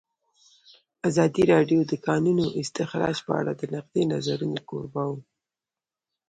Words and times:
ازادي 1.09 1.43
راډیو 1.53 1.79
د 1.85 1.89
د 1.91 1.93
کانونو 2.05 2.43
استخراج 2.61 3.17
په 3.25 3.31
اړه 3.39 3.51
د 3.55 3.63
نقدي 3.73 4.03
نظرونو 4.13 4.59
کوربه 4.69 5.03
وه. 5.11 5.19